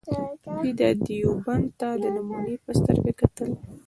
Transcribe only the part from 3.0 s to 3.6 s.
کتل.